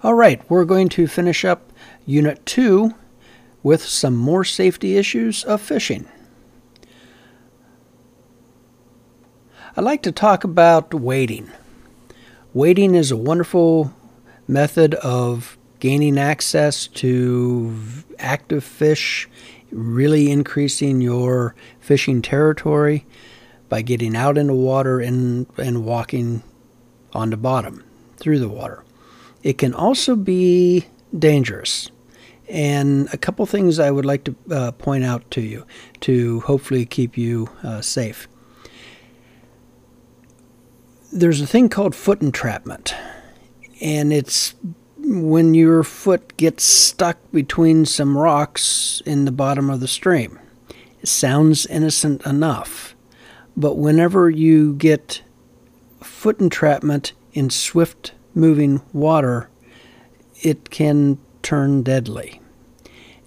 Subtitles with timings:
[0.00, 1.72] All right, we're going to finish up
[2.06, 2.94] Unit 2
[3.64, 6.06] with some more safety issues of fishing.
[9.76, 11.50] I'd like to talk about wading.
[12.54, 13.92] Wading is a wonderful
[14.46, 17.76] method of gaining access to
[18.20, 19.28] active fish,
[19.72, 23.04] really increasing your fishing territory
[23.68, 26.44] by getting out in the water and, and walking
[27.12, 27.82] on the bottom
[28.16, 28.84] through the water.
[29.48, 30.84] It can also be
[31.18, 31.90] dangerous.
[32.50, 35.64] And a couple things I would like to uh, point out to you
[36.00, 38.28] to hopefully keep you uh, safe.
[41.10, 42.94] There's a thing called foot entrapment,
[43.80, 44.54] and it's
[44.98, 50.38] when your foot gets stuck between some rocks in the bottom of the stream.
[51.00, 52.94] It sounds innocent enough,
[53.56, 55.22] but whenever you get
[56.02, 59.50] foot entrapment in swift moving water,
[60.42, 62.40] it can turn deadly.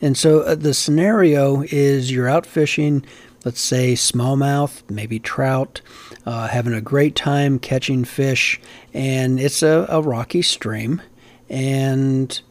[0.02, 3.06] And so uh, the scenario is you're out fishing,
[3.46, 5.82] let's say smallmouth, maybe trout,
[6.26, 8.60] uh, having a great time catching fish,
[8.94, 11.02] and it's a, a rocky stream,
[11.50, 12.42] and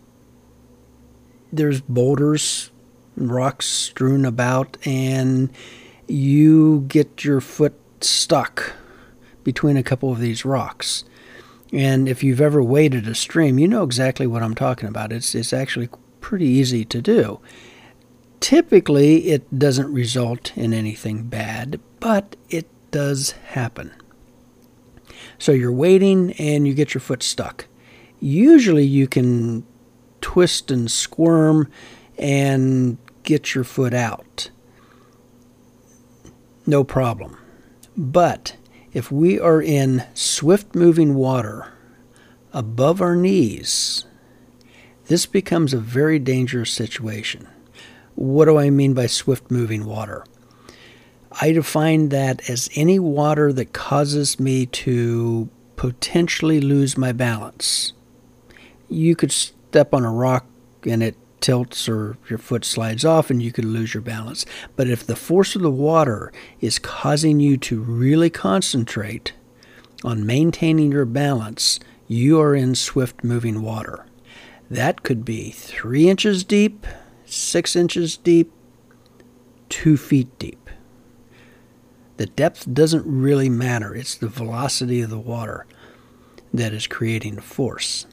[1.52, 2.70] there's boulders
[3.16, 5.50] rocks strewn about, and
[6.06, 8.74] you get your foot stuck
[9.42, 11.04] between a couple of these rocks.
[11.72, 15.12] And if you've ever waded a stream, you know exactly what I'm talking about.
[15.12, 15.88] It's, it's actually
[16.20, 17.40] pretty easy to do.
[18.40, 23.92] Typically, it doesn't result in anything bad, but it does happen.
[25.38, 27.66] So you're wading and you get your foot stuck.
[28.18, 29.64] Usually, you can
[30.20, 31.70] twist and squirm
[32.18, 34.50] and get your foot out.
[36.66, 37.38] No problem.
[37.96, 38.56] But
[38.92, 41.72] if we are in swift moving water
[42.52, 44.04] above our knees,
[45.06, 47.48] this becomes a very dangerous situation.
[48.14, 50.24] What do I mean by swift moving water?
[51.40, 57.92] I define that as any water that causes me to potentially lose my balance.
[58.88, 60.46] You could step on a rock
[60.84, 64.46] and it tilts or your foot slides off and you could lose your balance.
[64.76, 69.32] But if the force of the water is causing you to really concentrate
[70.04, 74.06] on maintaining your balance, you are in swift moving water.
[74.70, 76.86] That could be three inches deep,
[77.24, 78.52] six inches deep,
[79.68, 80.70] two feet deep.
[82.16, 85.66] The depth doesn't really matter, it's the velocity of the water
[86.52, 88.06] that is creating the force.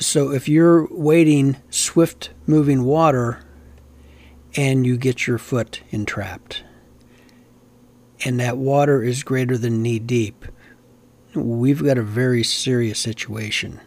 [0.00, 3.40] So if you're wading swift moving water
[4.56, 6.64] and you get your foot entrapped,
[8.24, 10.46] and that water is greater than knee deep,
[11.34, 13.78] we've got a very serious situation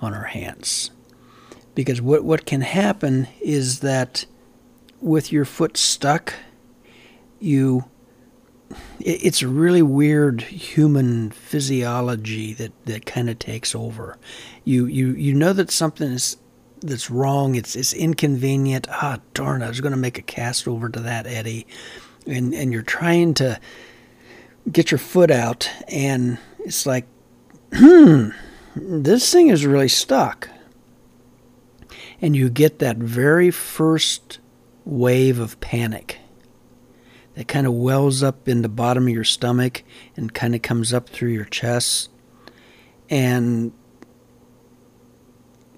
[0.00, 0.90] on our hands.
[1.74, 4.24] Because what, what can happen is that
[5.02, 6.32] with your foot stuck,
[7.40, 7.84] you
[9.00, 14.18] it's a really weird human physiology that, that kind of takes over.
[14.64, 16.36] You you you know that something is
[16.80, 17.54] that's wrong.
[17.54, 18.86] It's it's inconvenient.
[18.90, 19.62] Ah, darn!
[19.62, 21.66] I was going to make a cast over to that eddy,
[22.26, 23.60] and and you're trying to
[24.70, 27.06] get your foot out, and it's like,
[27.72, 28.30] hmm,
[28.76, 30.48] this thing is really stuck.
[32.20, 34.38] And you get that very first
[34.84, 36.18] wave of panic
[37.34, 39.82] that kind of wells up in the bottom of your stomach
[40.16, 42.10] and kind of comes up through your chest.
[43.08, 43.72] And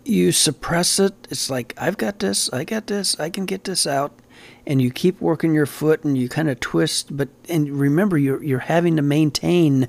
[0.05, 1.15] you suppress it.
[1.31, 4.19] It's like, I've got this, I got this, I can get this out.
[4.67, 8.43] And you keep working your foot and you kind of twist, but and remember you're
[8.43, 9.89] you're having to maintain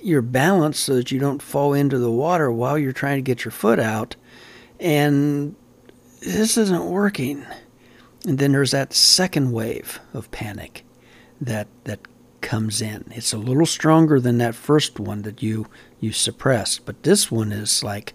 [0.00, 3.44] your balance so that you don't fall into the water while you're trying to get
[3.44, 4.16] your foot out.
[4.78, 5.56] And
[6.20, 7.44] this isn't working.
[8.26, 10.84] And then there's that second wave of panic
[11.44, 12.00] that that
[12.40, 13.04] comes in.
[13.14, 15.66] It's a little stronger than that first one that you
[16.00, 18.12] you suppressed, but this one is like,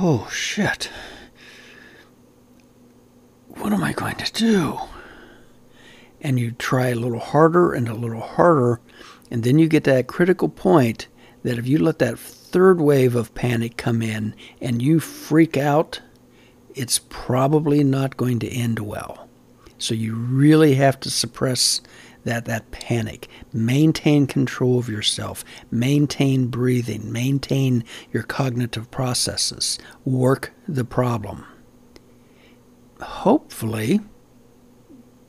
[0.00, 0.90] oh shit.
[3.48, 4.78] What am I going to do?
[6.20, 8.80] And you try a little harder and a little harder,
[9.30, 11.08] and then you get to that critical point
[11.42, 16.00] that if you let that third wave of panic come in and you freak out,
[16.74, 19.28] it's probably not going to end well.
[19.78, 21.80] So you really have to suppress
[22.26, 23.28] that that panic.
[23.52, 25.44] Maintain control of yourself.
[25.70, 27.10] Maintain breathing.
[27.10, 27.82] Maintain
[28.12, 29.78] your cognitive processes.
[30.04, 31.46] Work the problem.
[33.00, 34.00] Hopefully,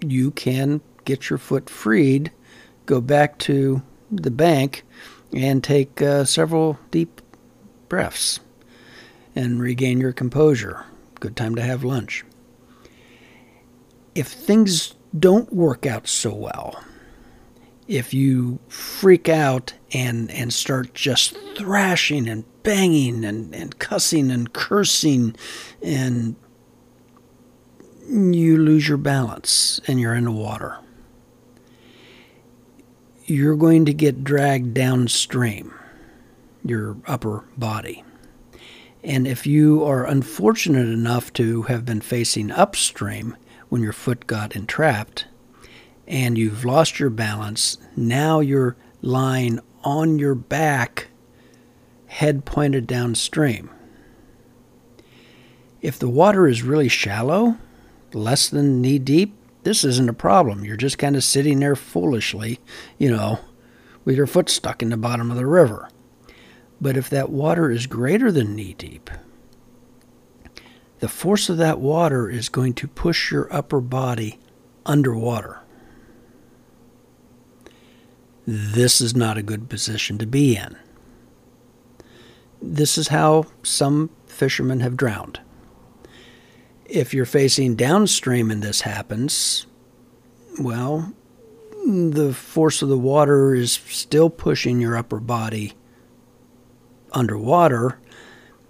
[0.01, 2.31] you can get your foot freed,
[2.85, 4.83] go back to the bank,
[5.33, 7.21] and take uh, several deep
[7.89, 8.39] breaths
[9.35, 10.85] and regain your composure.
[11.19, 12.25] Good time to have lunch.
[14.15, 16.83] If things don't work out so well,
[17.87, 24.51] if you freak out and, and start just thrashing and banging and, and cussing and
[24.51, 25.35] cursing
[25.81, 26.35] and
[28.09, 30.77] you lose your balance and you're in the water.
[33.25, 35.73] You're going to get dragged downstream,
[36.63, 38.03] your upper body.
[39.03, 43.35] And if you are unfortunate enough to have been facing upstream
[43.69, 45.25] when your foot got entrapped
[46.07, 51.07] and you've lost your balance, now you're lying on your back,
[52.07, 53.69] head pointed downstream.
[55.81, 57.57] If the water is really shallow,
[58.13, 60.63] less than knee deep, this isn't a problem.
[60.63, 62.59] You're just kind of sitting there foolishly,
[62.97, 63.39] you know,
[64.05, 65.89] with your foot stuck in the bottom of the river.
[66.79, 69.09] But if that water is greater than knee deep,
[70.99, 74.39] the force of that water is going to push your upper body
[74.85, 75.59] underwater.
[78.49, 80.77] This is not a good position to be in.
[82.61, 85.41] This is how some fishermen have drowned.
[86.85, 89.67] If you're facing downstream and this happens,
[90.61, 91.11] well,
[91.85, 95.73] the force of the water is still pushing your upper body
[97.11, 97.99] underwater,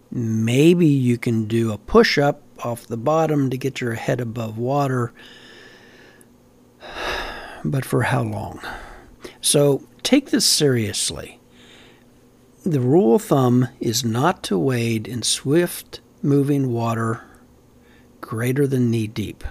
[0.10, 4.58] maybe you can do a push up off the bottom to get your head above
[4.58, 5.14] water.
[7.66, 8.62] But for how long?
[9.42, 11.40] So take this seriously.
[12.66, 17.24] The rule of thumb is not to wade in swift moving water
[18.20, 19.44] greater than knee deep.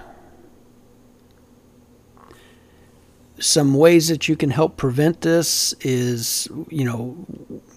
[3.38, 7.17] some ways that you can help prevent this is, you know,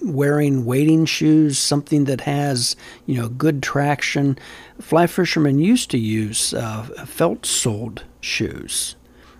[0.01, 2.75] wearing wading shoes, something that has,
[3.05, 4.37] you know, good traction.
[4.79, 8.95] Fly fishermen used to use uh, felt soled shoes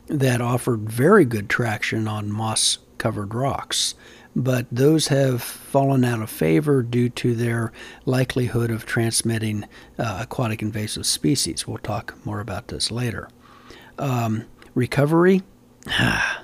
[0.09, 3.95] that offered very good traction on moss covered rocks.
[4.35, 7.71] But those have fallen out of favor due to their
[8.05, 9.65] likelihood of transmitting
[9.97, 11.67] uh, aquatic invasive species.
[11.67, 13.29] We'll talk more about this later.
[13.97, 14.45] Um,
[14.75, 15.41] recovery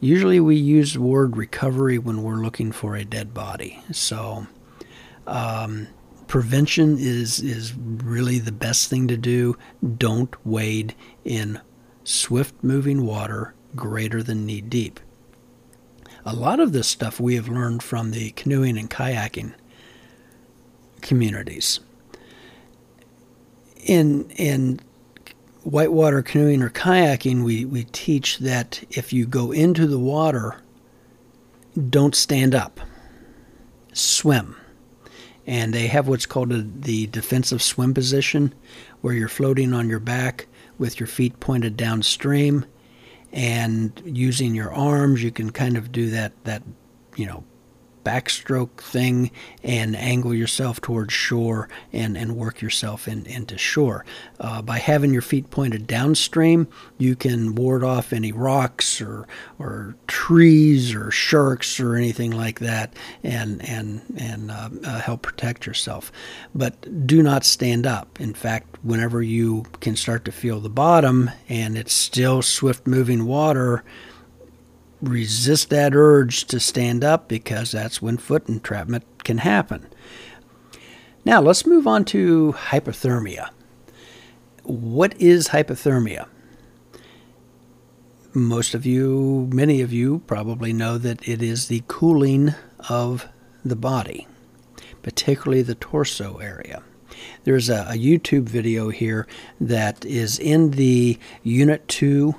[0.00, 3.80] Usually we use the word recovery when we're looking for a dead body.
[3.92, 4.46] So
[5.26, 5.88] um,
[6.26, 9.56] prevention is is really the best thing to do.
[9.96, 11.60] Don't wade in
[12.04, 15.00] swift moving water greater than knee deep.
[16.24, 19.54] A lot of this stuff we have learned from the canoeing and kayaking
[21.00, 21.80] communities.
[23.84, 24.80] In in
[25.64, 30.56] whitewater canoeing or kayaking, we, we teach that if you go into the water,
[31.88, 32.80] don't stand up,
[33.92, 34.56] swim.
[35.46, 38.54] And they have what's called a, the defensive swim position,
[39.00, 40.46] where you're floating on your back
[40.78, 42.66] with your feet pointed downstream.
[43.32, 46.62] And using your arms, you can kind of do that, that
[47.16, 47.44] you know,
[48.04, 49.30] backstroke thing
[49.62, 54.04] and angle yourself towards shore and, and work yourself in, into shore.
[54.40, 56.66] Uh, by having your feet pointed downstream,
[56.98, 59.26] you can ward off any rocks or,
[59.58, 65.66] or trees or sharks or anything like that and, and, and uh, uh, help protect
[65.66, 66.10] yourself.
[66.54, 68.20] But do not stand up.
[68.20, 73.26] In fact, whenever you can start to feel the bottom and it's still swift moving
[73.26, 73.84] water,
[75.02, 79.86] resist that urge to stand up because that's when foot entrapment can happen.
[81.24, 83.50] Now, let's move on to hypothermia.
[84.62, 86.28] What is hypothermia?
[88.32, 92.54] Most of you, many of you, probably know that it is the cooling
[92.88, 93.28] of
[93.64, 94.26] the body,
[95.02, 96.82] particularly the torso area.
[97.44, 99.26] There's a, a YouTube video here
[99.60, 102.34] that is in the Unit 2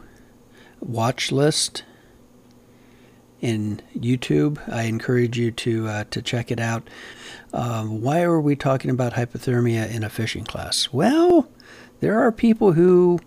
[0.81, 1.83] watch list
[3.43, 4.57] in YouTube.
[4.71, 6.89] I encourage you to uh, to check it out.
[7.53, 10.91] Um, why are we talking about hypothermia in a fishing class?
[10.93, 11.49] Well,
[11.99, 13.19] there are people who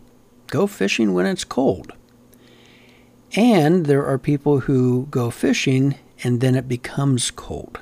[0.47, 1.93] go fishing when it's cold,
[3.37, 7.79] and there are people who go fishing and then it becomes cold,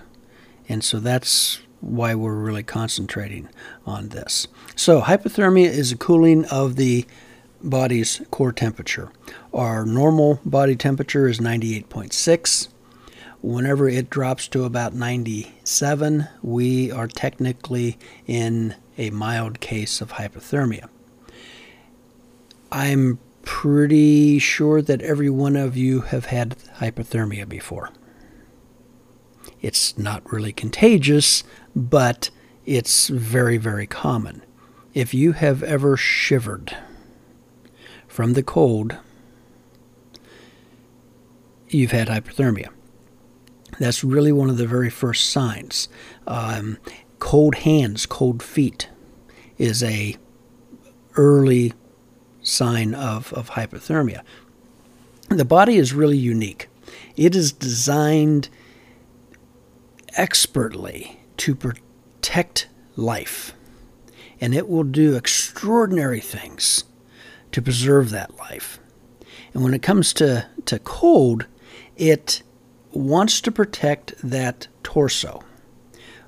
[0.69, 3.49] and so that's why we're really concentrating
[3.87, 4.49] on this.
[4.75, 7.07] So hypothermia is a cooling of the
[7.65, 9.11] body's core temperature.
[9.53, 12.69] Our normal body temperature is 98.6.
[13.43, 20.89] Whenever it drops to about 97, we are technically in a mild case of hypothermia.
[22.73, 27.91] I'm pretty sure that every one of you have had hypothermia before.
[29.61, 31.45] It's not really contagious,
[31.75, 32.31] but
[32.65, 34.43] it's very, very common.
[34.95, 36.77] If you have ever shivered
[38.15, 38.97] from the cold,
[41.69, 42.69] you've had hypothermia.
[43.81, 45.89] That's really one of the very first signs.
[46.25, 46.79] Um,
[47.19, 48.89] cold hands, cold feet
[49.59, 50.17] is a
[51.17, 51.73] early
[52.41, 54.23] sign of, of hypothermia.
[55.29, 56.69] The body is really unique.
[57.17, 58.49] It is designed
[60.17, 63.55] expertly to protect life,
[64.41, 66.85] and it will do extraordinary things
[67.55, 68.81] to preserve that life.
[69.53, 71.47] And when it comes to, to cold,
[71.97, 72.43] it
[72.91, 75.41] wants to protect that torso.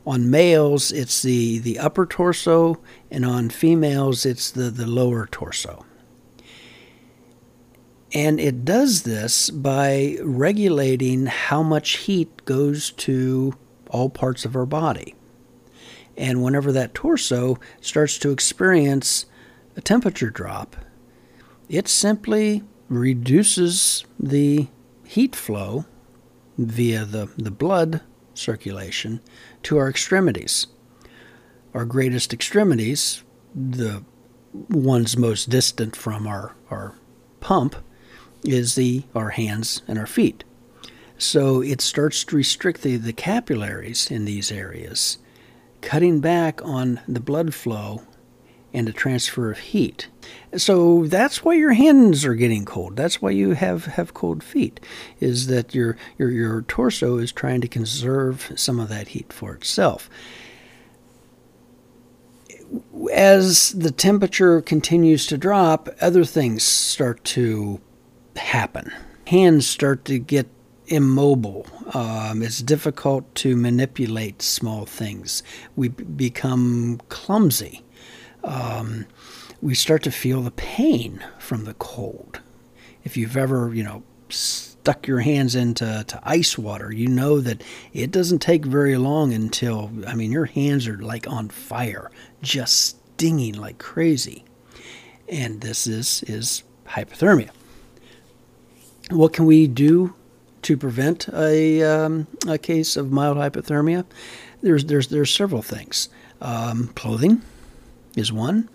[0.07, 2.79] On males, it's the, the upper torso,
[3.11, 5.85] and on females, it's the, the lower torso.
[8.13, 13.53] And it does this by regulating how much heat goes to
[13.91, 15.17] all parts of our body.
[16.17, 19.27] And whenever that torso starts to experience
[19.75, 20.77] a temperature drop,
[21.69, 24.69] it simply reduces the
[25.05, 25.85] heat flow
[26.59, 28.01] via the, the blood
[28.35, 29.21] circulation
[29.63, 30.67] to our extremities.
[31.75, 33.23] Our greatest extremities,
[33.55, 34.03] the
[34.69, 36.95] ones most distant from our, our
[37.41, 37.77] pump,
[38.45, 40.45] is the our hands and our feet.
[41.19, 45.19] So it starts to restrict the, the capillaries in these areas,
[45.81, 48.03] cutting back on the blood flow
[48.73, 50.09] and the transfer of heat.
[50.57, 52.97] So that's why your hands are getting cold.
[52.97, 54.81] That's why you have, have cold feet,
[55.21, 59.55] is that your, your, your torso is trying to conserve some of that heat for
[59.55, 60.09] itself.
[63.13, 67.81] As the temperature continues to drop, other things start to
[68.37, 68.93] happen.
[69.27, 70.49] Hands start to get
[70.87, 71.67] immobile.
[71.95, 75.43] Um, it's difficult to manipulate small things.
[75.75, 77.85] We b- become clumsy
[78.45, 79.07] um,
[79.61, 82.41] we start to feel the pain from the cold.
[83.05, 87.63] If you've ever, you know, stuck your hands into to ice water, you know that
[87.93, 92.11] it doesn't take very long until, I mean, your hands are like on fire,
[92.43, 94.45] just stinging like crazy.
[95.29, 97.51] And this is, is hypothermia.
[99.11, 100.15] What can we do
[100.63, 104.05] to prevent a, um, a case of mild hypothermia?
[104.63, 106.09] There's, there's, there's several things.
[106.41, 107.43] Um, clothing,
[108.17, 108.69] is one.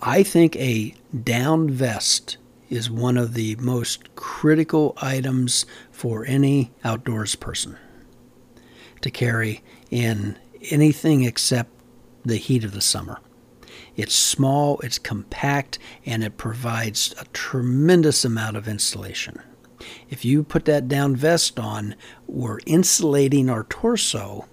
[0.00, 2.36] I think a down vest
[2.70, 7.76] is one of the most critical items for any outdoors person
[9.00, 10.38] to carry in
[10.70, 11.70] anything except
[12.24, 13.18] the heat of the summer.
[13.96, 19.40] It's small, it's compact, and it provides a tremendous amount of insulation.
[20.08, 24.46] If you put that down vest on, we're insulating our torso,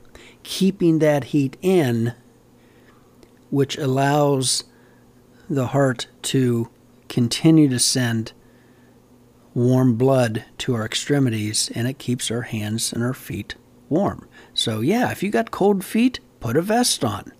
[0.43, 2.13] keeping that heat in
[3.49, 4.63] which allows
[5.49, 6.69] the heart to
[7.09, 8.33] continue to send
[9.53, 13.55] warm blood to our extremities and it keeps our hands and our feet
[13.89, 14.27] warm.
[14.53, 17.31] So, yeah, if you got cold feet, put a vest on.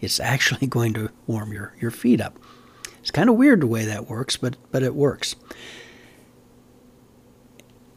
[0.00, 2.38] It's actually going to warm your, your feet up.
[3.00, 5.34] It's kind of weird the way that works, but, but it works.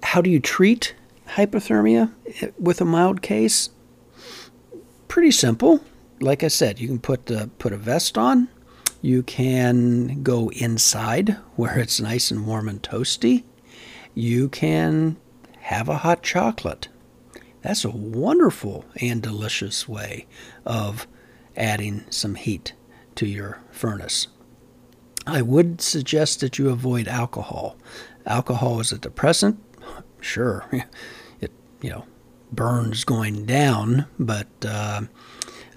[0.01, 0.95] How do you treat
[1.29, 3.69] hypothermia eh, with a mild case?
[5.07, 5.81] Pretty simple
[6.19, 8.47] like I said, you can put put a vest on.
[9.01, 13.43] You can go inside where it's nice and warm and toasty.
[14.13, 15.17] You can
[15.59, 16.87] have a hot chocolate.
[17.61, 20.27] That's a wonderful and delicious way
[20.65, 21.07] of
[21.57, 22.73] adding some heat
[23.15, 24.27] to your furnace.
[25.27, 27.77] I would suggest that you avoid alcohol.
[28.25, 29.59] Alcohol is a depressant.
[30.19, 30.65] Sure,
[31.41, 32.05] it you know
[32.51, 35.01] burns going down, but uh,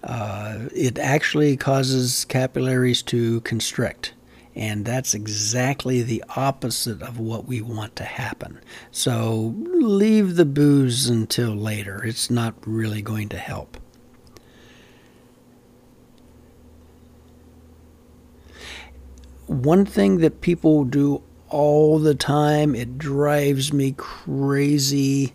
[0.05, 4.15] uh, it actually causes capillaries to constrict.
[4.55, 8.61] And that's exactly the opposite of what we want to happen.
[8.91, 12.05] So leave the booze until later.
[12.05, 13.77] It's not really going to help.
[19.47, 25.35] One thing that people do all the time, it drives me crazy,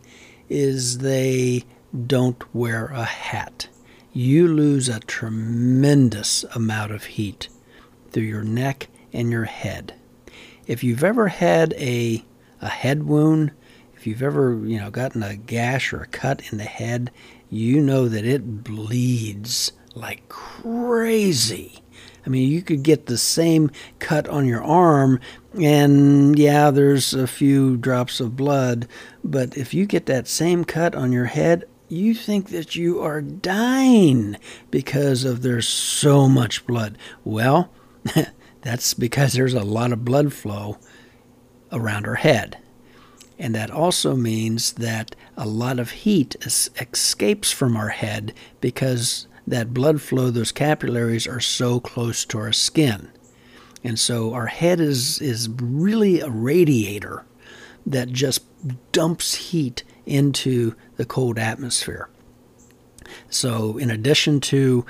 [0.50, 1.64] is they
[2.08, 3.68] don't wear a hat
[4.14, 7.50] you lose a tremendous amount of heat
[8.12, 9.96] through your neck and your head.
[10.68, 12.24] If you've ever had a,
[12.62, 13.52] a head wound,
[13.96, 17.10] if you've ever, you know, gotten a gash or a cut in the head,
[17.50, 21.80] you know that it bleeds like crazy.
[22.26, 25.20] I mean, you could get the same cut on your arm,
[25.60, 28.88] and yeah, there's a few drops of blood,
[29.24, 33.22] but if you get that same cut on your head, you think that you are
[33.22, 34.38] dying
[34.72, 36.98] because of there's so much blood.
[37.24, 37.72] Well,
[38.62, 40.78] that's because there's a lot of blood flow
[41.72, 42.58] around our head.
[43.38, 49.28] And that also means that a lot of heat es- escapes from our head because
[49.46, 53.10] that blood flow, those capillaries are so close to our skin.
[53.84, 57.26] And so our head is, is really a radiator
[57.86, 58.44] that just
[58.94, 62.10] dumps heat into the cold atmosphere.
[63.30, 64.86] So, in addition to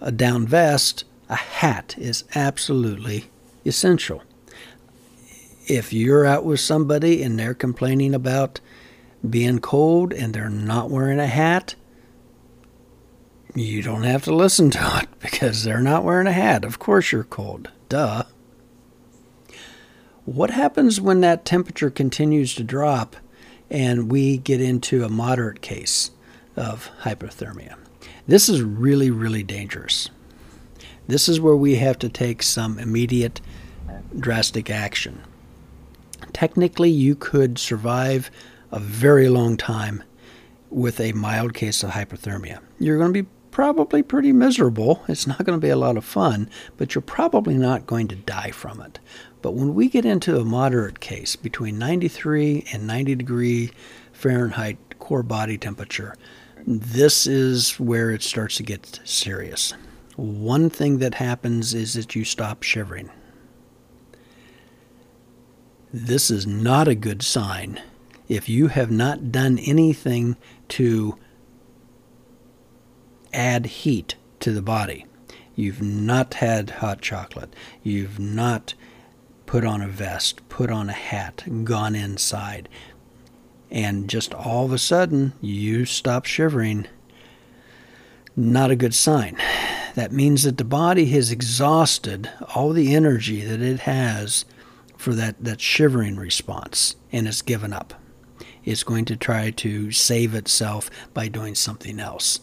[0.00, 3.30] a down vest, a hat is absolutely
[3.64, 4.22] essential.
[5.66, 8.60] If you're out with somebody and they're complaining about
[9.28, 11.74] being cold and they're not wearing a hat,
[13.54, 16.64] you don't have to listen to it because they're not wearing a hat.
[16.64, 17.70] Of course, you're cold.
[17.88, 18.24] Duh.
[20.24, 23.16] What happens when that temperature continues to drop
[23.70, 26.10] and we get into a moderate case
[26.56, 27.76] of hypothermia?
[28.26, 30.10] This is really, really dangerous.
[31.08, 33.40] This is where we have to take some immediate,
[34.18, 35.22] drastic action.
[36.32, 38.30] Technically, you could survive
[38.72, 40.02] a very long time
[40.70, 42.60] with a mild case of hypothermia.
[42.78, 45.02] You're going to be probably pretty miserable.
[45.08, 48.14] It's not going to be a lot of fun, but you're probably not going to
[48.14, 48.98] die from it.
[49.40, 53.70] But when we get into a moderate case between 93 and 90 degree
[54.12, 56.16] Fahrenheit core body temperature,
[56.66, 59.72] this is where it starts to get serious.
[60.16, 63.08] One thing that happens is that you stop shivering.
[65.94, 67.80] This is not a good sign
[68.28, 70.36] if you have not done anything
[70.68, 71.16] to
[73.36, 75.06] add heat to the body.
[75.54, 77.54] You've not had hot chocolate.
[77.82, 78.74] You've not
[79.46, 82.68] put on a vest, put on a hat, gone inside.
[83.70, 86.86] And just all of a sudden, you stop shivering.
[88.34, 89.36] Not a good sign.
[89.94, 94.44] That means that the body has exhausted all the energy that it has
[94.96, 97.94] for that, that shivering response and it's given up.
[98.62, 102.40] It's going to try to save itself by doing something else.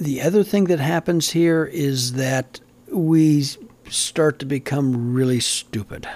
[0.00, 2.60] The other thing that happens here is that
[2.90, 3.44] we
[3.90, 6.08] start to become really stupid.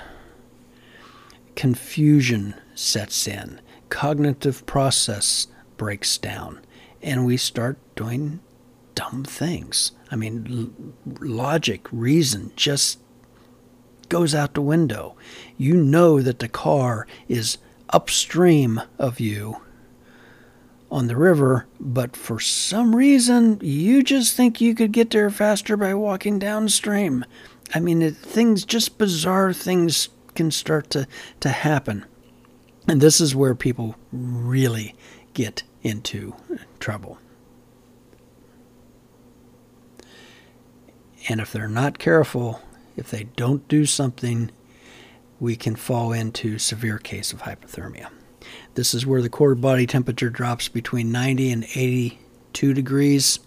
[1.54, 6.60] Confusion sets in, cognitive process breaks down
[7.02, 8.40] and we start doing
[8.94, 9.92] dumb things.
[10.10, 10.72] I mean,
[11.06, 13.00] l- logic, reason just
[14.08, 15.14] goes out the window.
[15.58, 17.58] You know that the car is
[17.90, 19.60] upstream of you
[20.94, 25.76] on the river, but for some reason you just think you could get there faster
[25.76, 27.24] by walking downstream.
[27.74, 31.08] I mean, it, things, just bizarre things can start to,
[31.40, 32.04] to happen.
[32.86, 34.94] And this is where people really
[35.32, 36.36] get into
[36.78, 37.18] trouble.
[41.28, 42.62] And if they're not careful,
[42.96, 44.52] if they don't do something,
[45.40, 48.10] we can fall into severe case of hypothermia.
[48.74, 53.38] This is where the core body temperature drops between 90 and 82 degrees.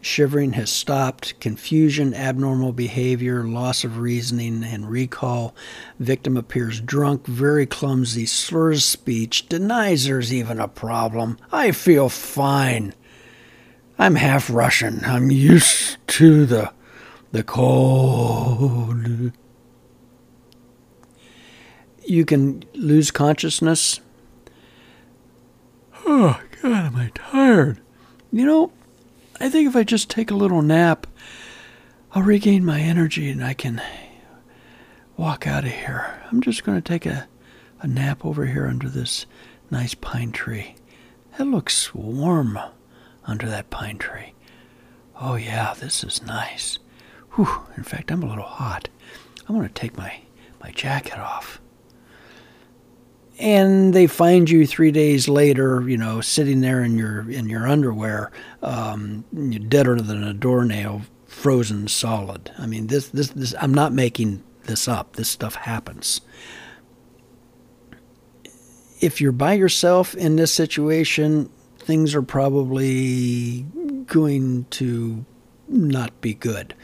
[0.00, 1.38] Shivering has stopped.
[1.38, 5.54] Confusion, abnormal behavior, loss of reasoning and recall.
[6.00, 11.38] Victim appears drunk, very clumsy, slurs speech, denies there's even a problem.
[11.52, 12.94] I feel fine.
[13.96, 15.04] I'm half Russian.
[15.04, 16.72] I'm used to the
[17.30, 19.32] the cold.
[22.04, 24.00] You can lose consciousness.
[26.04, 27.80] Oh, God, am I tired?
[28.32, 28.72] You know,
[29.40, 31.06] I think if I just take a little nap,
[32.12, 33.80] I'll regain my energy and I can
[35.16, 36.22] walk out of here.
[36.30, 37.28] I'm just going to take a,
[37.80, 39.26] a nap over here under this
[39.70, 40.74] nice pine tree.
[41.38, 42.58] It looks warm
[43.24, 44.34] under that pine tree.
[45.20, 46.78] Oh, yeah, this is nice.
[47.32, 48.88] Whew, in fact, I'm a little hot.
[49.48, 50.20] I'm going to take my,
[50.60, 51.60] my jacket off
[53.42, 57.66] and they find you three days later, you know, sitting there in your in your
[57.66, 58.30] underwear,
[58.62, 59.24] um,
[59.68, 62.52] deader than a doornail, frozen solid.
[62.56, 63.52] I mean, this this this.
[63.60, 65.16] I'm not making this up.
[65.16, 66.20] This stuff happens.
[69.00, 73.62] If you're by yourself in this situation, things are probably
[74.06, 75.24] going to
[75.66, 76.76] not be good.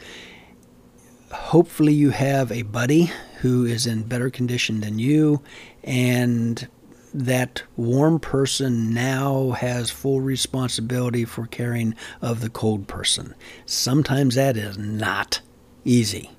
[1.31, 5.41] Hopefully, you have a buddy who is in better condition than you,
[5.83, 6.67] and
[7.13, 13.33] that warm person now has full responsibility for caring of the cold person.
[13.65, 15.41] Sometimes that is not
[15.83, 16.31] easy.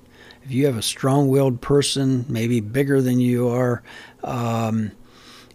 [0.43, 3.83] If you have a strong willed person, maybe bigger than you are,
[4.23, 4.91] um,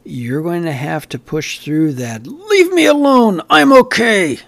[0.05, 2.27] you're going to have to push through that.
[2.27, 3.43] Leave me alone.
[3.51, 4.39] I'm okay.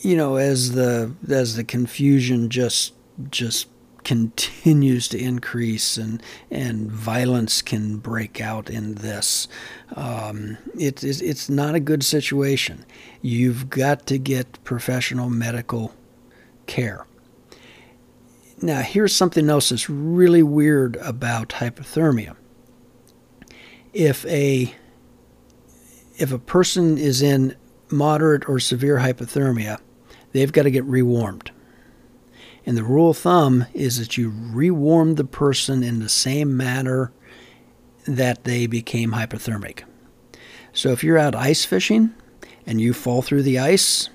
[0.00, 2.92] You know, as the as the confusion just
[3.30, 3.68] just
[4.04, 9.48] continues to increase and and violence can break out in this.
[9.94, 12.84] Um, it, it's it's not a good situation.
[13.20, 15.94] You've got to get professional medical
[16.66, 17.06] care.
[18.60, 22.36] Now, here's something else that's really weird about hypothermia.
[23.92, 24.74] If a
[26.16, 27.56] if a person is in
[27.90, 29.80] moderate or severe hypothermia,
[30.32, 31.50] they've got to get rewarmed.
[32.64, 37.12] And the rule of thumb is that you rewarm the person in the same manner
[38.06, 39.82] that they became hypothermic.
[40.72, 42.14] So if you're out ice fishing
[42.66, 44.08] and you fall through the ice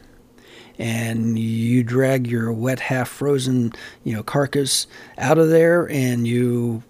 [0.79, 6.83] and you drag your wet half frozen, you know, carcass out of there and you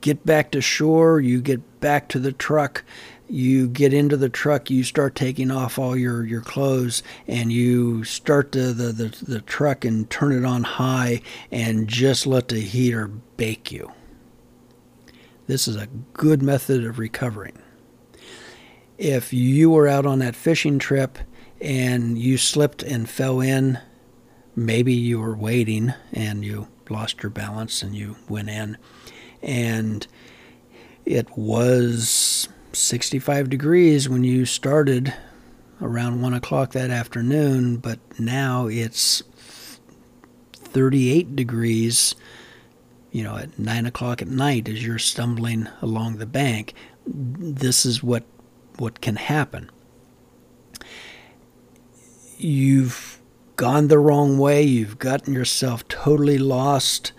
[0.00, 2.84] get back to shore, you get back to the truck
[3.28, 8.04] you get into the truck, you start taking off all your, your clothes, and you
[8.04, 12.60] start the, the, the, the truck and turn it on high and just let the
[12.60, 13.92] heater bake you.
[15.46, 17.58] This is a good method of recovering.
[18.96, 21.18] If you were out on that fishing trip
[21.60, 23.78] and you slipped and fell in,
[24.54, 28.76] maybe you were waiting and you lost your balance and you went in,
[29.42, 30.06] and
[31.04, 35.14] it was 65 degrees when you started
[35.80, 39.22] around 1 o'clock that afternoon, but now it's
[40.52, 42.14] 38 degrees,
[43.12, 46.74] you know, at 9 o'clock at night as you're stumbling along the bank.
[47.06, 48.24] This is what,
[48.76, 49.70] what can happen.
[52.36, 53.20] You've
[53.56, 57.12] gone the wrong way, you've gotten yourself totally lost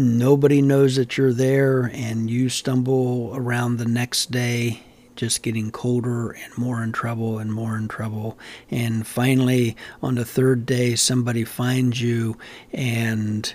[0.00, 4.82] nobody knows that you're there and you stumble around the next day
[5.14, 8.38] just getting colder and more in trouble and more in trouble.
[8.70, 12.38] And finally on the third day somebody finds you
[12.72, 13.54] and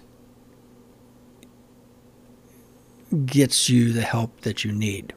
[3.25, 5.13] gets you the help that you need.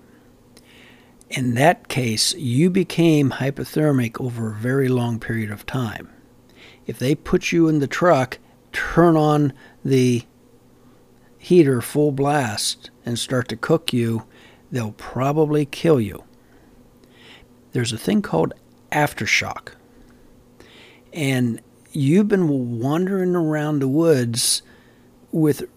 [1.29, 6.09] In that case you became hypothermic over a very long period of time.
[6.87, 8.38] If they put you in the truck
[8.73, 9.53] turn on
[9.85, 10.25] the
[11.38, 14.24] heater full blast and start to cook you,
[14.70, 16.24] they'll probably kill you.
[17.72, 18.55] There's a thing called
[18.92, 19.72] aftershock.
[21.12, 21.61] And
[21.92, 24.62] you've been wandering around the woods
[25.33, 25.68] with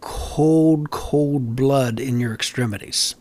[0.00, 3.14] cold, cold blood in your extremities.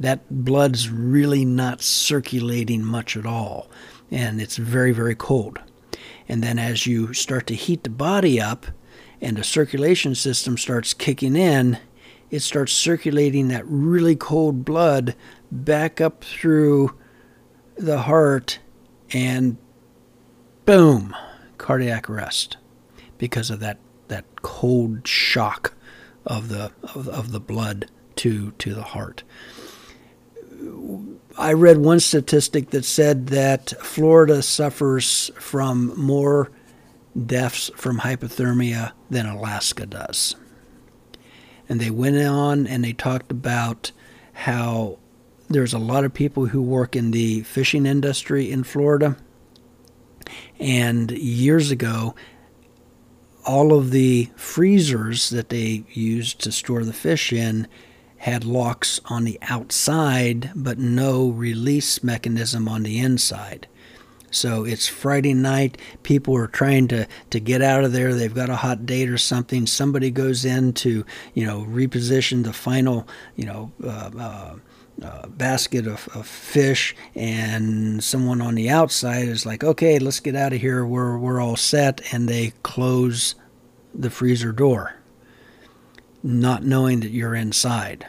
[0.00, 3.68] That blood's really not circulating much at all,
[4.10, 5.58] and it's very, very cold.
[6.28, 8.66] And then as you start to heat the body up,
[9.20, 11.78] and the circulation system starts kicking in,
[12.30, 15.14] it starts circulating that really cold blood
[15.50, 16.94] back up through
[17.76, 18.58] the heart
[19.12, 19.56] and
[20.66, 21.16] boom,
[21.56, 22.56] cardiac arrest
[23.16, 23.78] because of that,
[24.08, 25.74] that cold shock
[26.26, 29.22] of the of, of the blood to to the heart.
[31.38, 36.50] I read one statistic that said that Florida suffers from more
[37.26, 40.36] deaths from hypothermia than Alaska does.
[41.68, 43.92] And they went on and they talked about
[44.32, 44.98] how
[45.48, 49.16] there's a lot of people who work in the fishing industry in Florida.
[50.58, 52.14] And years ago,
[53.46, 57.66] all of the freezers that they used to store the fish in
[58.18, 63.68] had locks on the outside, but no release mechanism on the inside.
[64.30, 65.78] So it's Friday night.
[66.02, 68.14] People are trying to, to get out of there.
[68.14, 69.66] They've got a hot date or something.
[69.66, 74.54] Somebody goes in to, you know, reposition the final, you know, uh, uh,
[75.02, 80.34] uh, basket of, of fish, and someone on the outside is like, okay, let's get
[80.34, 80.84] out of here.
[80.84, 82.00] We're, we're all set.
[82.12, 83.34] And they close
[83.94, 84.96] the freezer door,
[86.22, 88.06] not knowing that you're inside.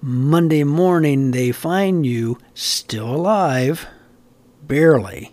[0.00, 3.86] Monday morning, they find you still alive,
[4.62, 5.31] barely,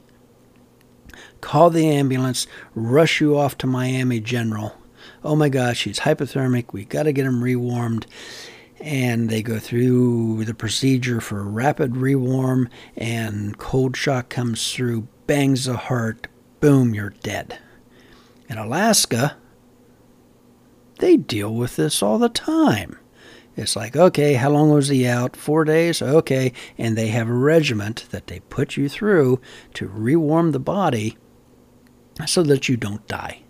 [1.41, 4.75] call the ambulance, rush you off to Miami General.
[5.23, 6.71] Oh my gosh, he's hypothermic.
[6.71, 8.05] We got to get him rewarmed.
[8.79, 15.65] And they go through the procedure for rapid rewarm, and cold shock comes through, bangs
[15.65, 16.27] the heart,
[16.61, 17.59] boom, you're dead.
[18.47, 19.35] In Alaska,
[20.99, 22.97] they deal with this all the time.
[23.57, 25.35] It's like, okay, how long was he out?
[25.35, 26.01] Four days?
[26.01, 26.53] Okay.
[26.77, 29.41] And they have a regiment that they put you through
[29.73, 31.17] to rewarm the body
[32.25, 33.41] so that you don't die.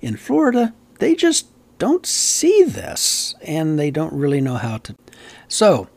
[0.00, 1.46] In Florida, they just
[1.78, 4.94] don't see this and they don't really know how to.
[5.48, 5.88] So,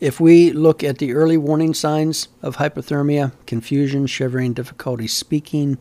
[0.00, 5.78] if we look at the early warning signs of hypothermia, confusion, shivering, difficulty speaking,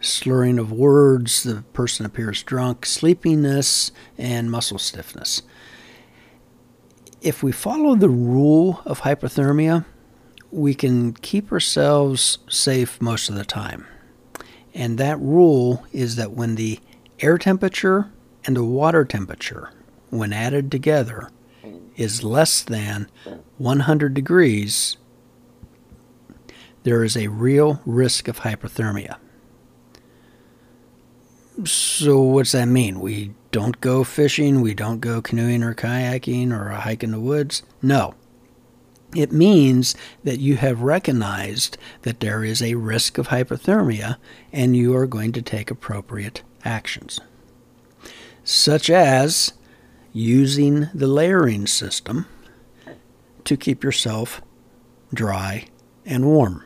[0.00, 5.42] slurring of words, the person appears drunk, sleepiness, and muscle stiffness.
[7.20, 9.84] If we follow the rule of hypothermia,
[10.50, 13.86] we can keep ourselves safe most of the time.
[14.74, 16.80] And that rule is that when the
[17.20, 18.10] air temperature
[18.44, 19.70] and the water temperature,
[20.10, 21.30] when added together,
[21.96, 23.08] is less than
[23.58, 24.96] 100 degrees,
[26.82, 29.16] there is a real risk of hypothermia.
[31.64, 32.98] So, what's that mean?
[32.98, 37.20] We don't go fishing, we don't go canoeing or kayaking or a hike in the
[37.20, 37.62] woods?
[37.80, 38.14] No.
[39.14, 44.16] It means that you have recognized that there is a risk of hypothermia
[44.52, 47.20] and you are going to take appropriate actions,
[48.42, 49.52] such as
[50.12, 52.26] using the layering system
[53.44, 54.42] to keep yourself
[55.12, 55.66] dry
[56.04, 56.64] and warm.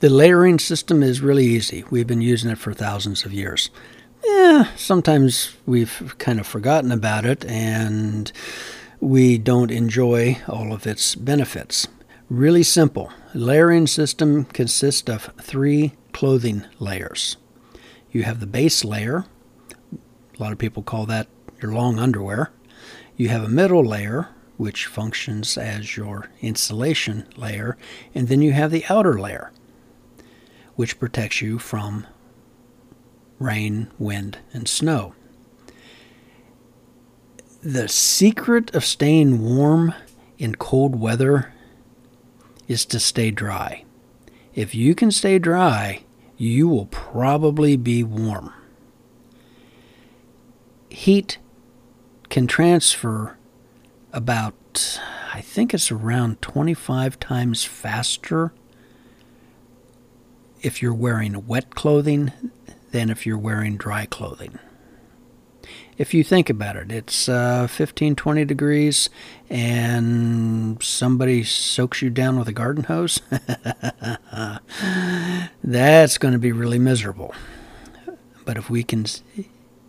[0.00, 1.82] The layering system is really easy.
[1.90, 3.70] We've been using it for thousands of years.
[4.26, 8.32] Yeah, sometimes we've kind of forgotten about it and
[9.00, 11.86] we don't enjoy all of its benefits.
[12.28, 13.12] Really simple.
[13.34, 17.36] Layering system consists of three clothing layers.
[18.10, 19.26] You have the base layer.
[19.92, 21.28] A lot of people call that
[21.62, 22.50] your long underwear.
[23.16, 27.76] You have a middle layer, which functions as your insulation layer,
[28.12, 29.52] and then you have the outer layer,
[30.74, 32.06] which protects you from
[33.38, 35.14] rain, wind, and snow.
[37.62, 39.94] The secret of staying warm
[40.38, 41.52] in cold weather
[42.68, 43.84] is to stay dry.
[44.54, 46.04] If you can stay dry,
[46.36, 48.52] you will probably be warm.
[50.88, 51.38] Heat
[52.28, 53.36] can transfer
[54.12, 55.00] about,
[55.32, 58.52] I think it's around 25 times faster
[60.62, 62.32] if you're wearing wet clothing
[62.90, 64.58] than if you're wearing dry clothing.
[65.98, 69.08] If you think about it, it's uh, 15, 20 degrees
[69.48, 73.20] and somebody soaks you down with a garden hose.
[75.64, 77.34] That's going to be really miserable.
[78.44, 79.06] But if we can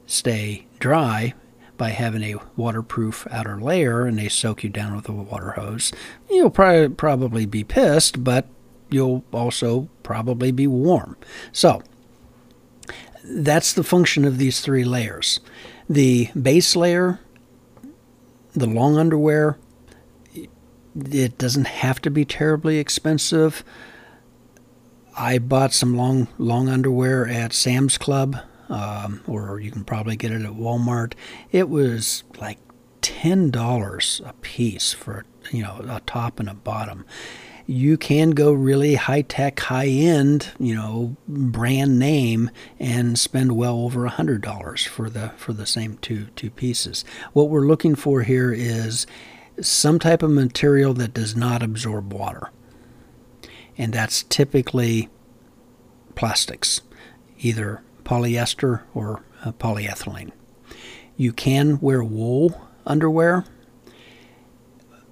[0.05, 1.33] stay dry
[1.75, 5.91] by having a waterproof outer layer and they soak you down with a water hose,
[6.29, 8.47] you'll probably probably be pissed, but
[8.89, 11.17] you'll also probably be warm.
[11.51, 11.83] So
[13.29, 15.39] that's the function of these three layers.
[15.89, 17.19] The base layer,
[18.53, 19.57] the long underwear,
[20.23, 23.63] it doesn't have to be terribly expensive.
[25.17, 28.37] I bought some long long underwear at Sam's Club
[28.69, 31.13] um, or you can probably get it at Walmart.
[31.51, 32.59] It was like
[33.01, 37.05] ten dollars a piece for you know a top and a bottom.
[37.69, 42.49] You can go really high tech, high end, you know, brand name,
[42.79, 47.03] and spend well over a hundred dollars for the for the same two two pieces.
[47.33, 49.05] What we're looking for here is
[49.59, 52.51] some type of material that does not absorb water,
[53.77, 55.09] and that's typically
[56.15, 56.79] plastics,
[57.39, 60.31] either polyester or uh, polyethylene.
[61.17, 63.43] You can wear wool underwear.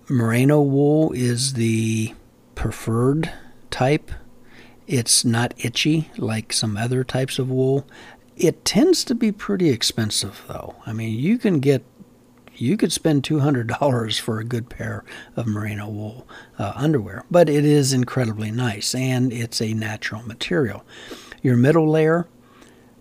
[0.08, 2.13] Merino wool is the
[2.56, 3.32] preferred
[3.70, 4.12] type.
[4.88, 7.86] It's not itchy like some other types of wool.
[8.38, 10.76] It tends to be pretty expensive though.
[10.86, 11.84] I mean, you can get
[12.58, 15.04] you could spend $200 for a good pair
[15.36, 20.86] of merino wool uh, underwear, but it is incredibly nice and it's a natural material.
[21.41, 22.28] Your middle layer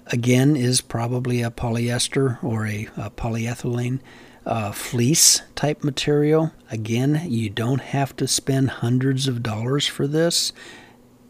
[0.09, 4.01] again is probably a polyester or a, a polyethylene
[4.47, 6.53] uh, fleece type material.
[6.71, 10.53] Again, you don't have to spend hundreds of dollars for this.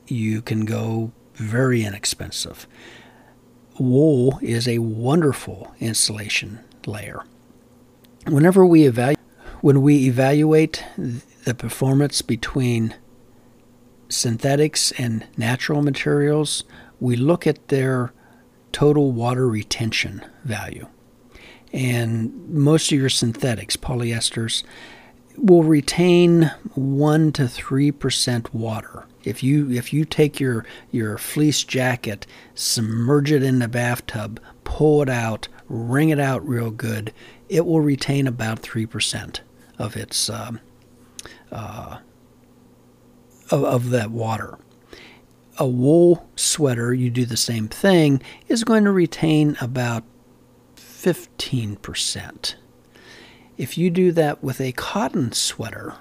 [0.06, 2.66] You can go very inexpensive.
[3.78, 7.24] Wool is a wonderful insulation layer.
[8.26, 9.18] Whenever we evaluate
[9.60, 12.94] when we evaluate the performance between
[14.10, 16.64] synthetics and natural materials,
[17.00, 18.12] we look at their
[18.72, 20.86] total water retention value.
[21.74, 24.62] And most of your synthetics, polyesters,
[25.36, 29.06] will retain 1 to 3% water.
[29.24, 35.02] If you if you take your your fleece jacket, submerge it in the bathtub, pull
[35.02, 37.12] it out, wring it out real good,
[37.48, 39.40] it will retain about 3%
[39.78, 40.60] of its um,
[41.50, 41.98] uh,
[43.50, 44.58] of, of that water
[45.58, 50.04] a wool sweater, you do the same thing, is going to retain about
[51.04, 52.54] 15%.
[53.58, 55.94] If you do that with a cotton sweater,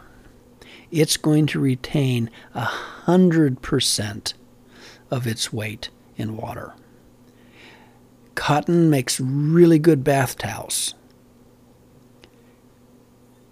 [0.91, 4.33] it's going to retain 100%
[5.11, 6.73] of its weight in water.
[8.35, 10.95] Cotton makes really good bath towels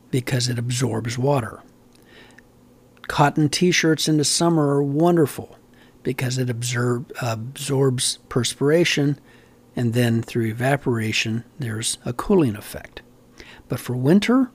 [0.09, 1.61] because it absorbs water.
[3.09, 5.57] Cotton t shirts in the summer are wonderful
[6.01, 9.19] because it absorb, absorbs perspiration
[9.75, 13.01] and then through evaporation there's a cooling effect.
[13.67, 14.51] But for winter,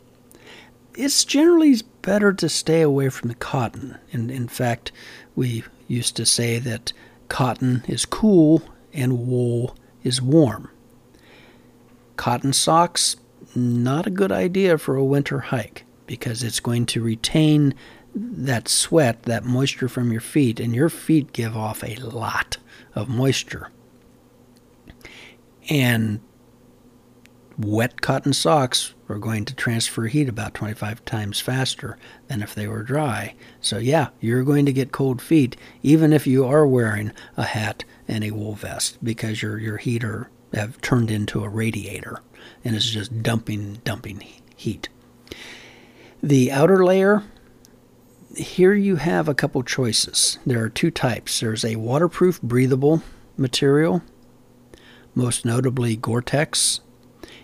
[0.94, 3.98] it's generally better to stay away from the cotton.
[4.12, 4.92] And in fact,
[5.34, 6.92] we used to say that
[7.28, 10.70] cotton is cool and wool is warm.
[12.16, 13.16] Cotton socks,
[13.54, 17.74] not a good idea for a winter hike because it's going to retain
[18.14, 22.56] that sweat, that moisture from your feet, and your feet give off a lot
[22.94, 23.70] of moisture.
[25.68, 26.20] And
[27.58, 31.96] wet cotton socks are going to transfer heat about 25 times faster
[32.28, 33.34] than if they were dry.
[33.60, 37.84] So, yeah, you're going to get cold feet even if you are wearing a hat
[38.08, 42.20] and a wool vest because your, your heater have turned into a radiator
[42.64, 44.22] and is just dumping, dumping
[44.56, 44.88] heat.
[46.22, 47.22] The outer layer,
[48.36, 50.38] here you have a couple choices.
[50.44, 53.02] There are two types there's a waterproof, breathable
[53.36, 54.02] material,
[55.16, 56.80] most notably Gore Tex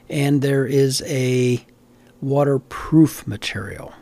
[0.08, 1.64] and there is a
[2.20, 3.94] waterproof material,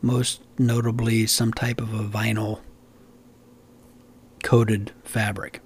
[0.00, 2.60] most notably some type of a vinyl
[4.44, 5.60] coated fabric.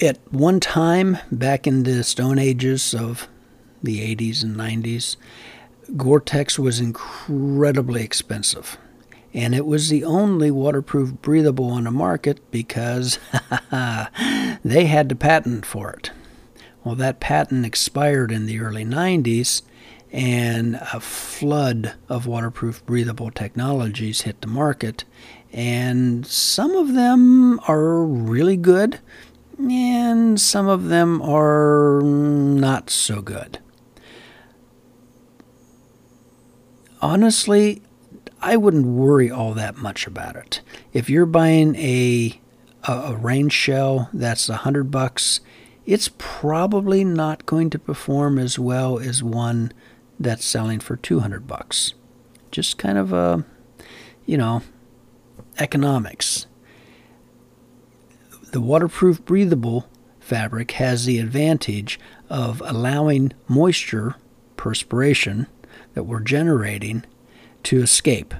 [0.00, 3.28] At one time, back in the stone ages of
[3.82, 5.16] the 80s and 90s,
[5.96, 8.78] Gore Tex was incredibly expensive.
[9.36, 13.18] And it was the only waterproof breathable on the market because
[14.64, 16.10] they had the patent for it.
[16.82, 19.60] Well, that patent expired in the early 90s,
[20.10, 25.04] and a flood of waterproof breathable technologies hit the market.
[25.52, 29.00] And some of them are really good,
[29.58, 33.58] and some of them are not so good.
[37.02, 37.82] Honestly,
[38.40, 40.60] I wouldn't worry all that much about it.
[40.92, 42.40] If you're buying a
[42.84, 45.40] a, a rain shell that's a hundred bucks
[45.86, 49.72] it's probably not going to perform as well as one
[50.18, 51.94] that's selling for 200 bucks.
[52.50, 53.44] Just kind of a,
[54.26, 54.62] you know,
[55.58, 56.46] economics.
[58.50, 64.16] The waterproof breathable fabric has the advantage of allowing moisture,
[64.56, 65.46] perspiration
[65.94, 67.04] that we're generating
[67.66, 68.32] to escape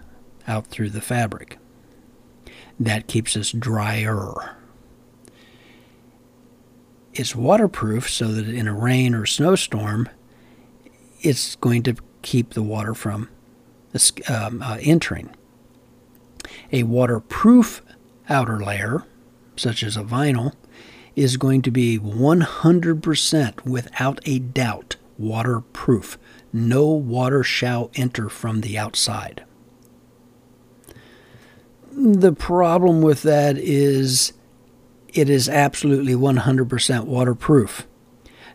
[0.47, 1.59] out through the fabric.
[2.79, 4.55] That keeps us drier.
[7.13, 10.09] It's waterproof so that in a rain or snowstorm,
[11.23, 13.29] it's going to keep the water from
[14.29, 15.35] um, uh, entering.
[16.71, 17.83] A waterproof
[18.29, 19.03] outer layer,
[19.57, 20.53] such as a vinyl,
[21.17, 26.17] is going to be 100% without a doubt waterproof.
[26.53, 29.45] No water shall enter from the outside.
[31.93, 34.33] The problem with that is
[35.13, 37.87] it is absolutely 100% waterproof.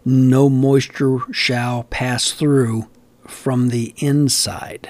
[0.06, 2.88] No moisture shall pass through
[3.28, 4.90] from the inside.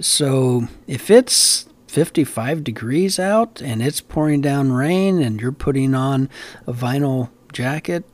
[0.00, 6.28] So if it's 55 degrees out and it's pouring down rain and you're putting on
[6.66, 8.04] a vinyl jacket,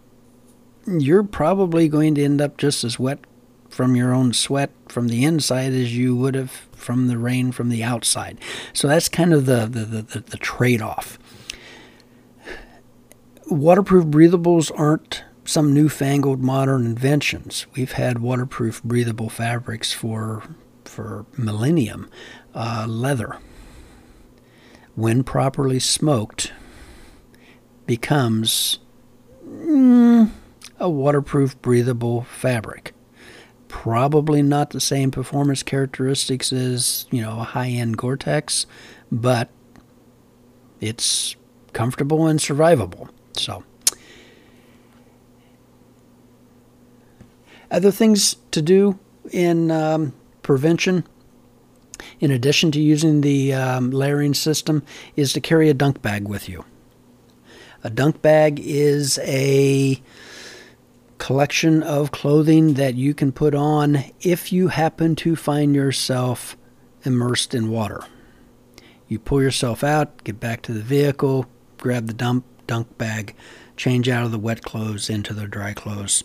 [0.86, 3.18] you're probably going to end up just as wet
[3.76, 7.68] from your own sweat from the inside as you would have from the rain from
[7.68, 8.38] the outside.
[8.72, 11.18] So that's kind of the, the, the, the trade off
[13.48, 17.66] waterproof breathables aren't some newfangled modern inventions.
[17.76, 20.42] We've had waterproof breathable fabrics for
[20.84, 22.08] for millennium.
[22.54, 23.38] Uh, leather,
[24.94, 26.52] when properly smoked,
[27.86, 28.78] becomes
[29.46, 30.30] mm,
[30.78, 32.94] a waterproof breathable fabric.
[33.86, 38.66] Probably not the same performance characteristics as you know a high-end Gore-Tex,
[39.12, 39.48] but
[40.80, 41.36] it's
[41.72, 43.08] comfortable and survivable.
[43.34, 43.62] So,
[47.70, 48.98] other things to do
[49.30, 51.06] in um, prevention,
[52.18, 54.82] in addition to using the um, layering system,
[55.14, 56.64] is to carry a dunk bag with you.
[57.84, 60.02] A dunk bag is a
[61.18, 66.56] collection of clothing that you can put on if you happen to find yourself
[67.04, 68.02] immersed in water.
[69.08, 71.46] You pull yourself out, get back to the vehicle,
[71.78, 73.34] grab the dump dunk bag,
[73.76, 76.24] change out of the wet clothes into the dry clothes,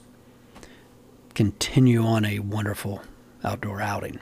[1.36, 3.04] continue on a wonderful
[3.44, 4.20] outdoor outing.